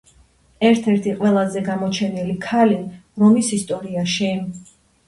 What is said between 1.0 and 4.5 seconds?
ყველაზე გამოჩენილი ქალი რომის ისტორიაში.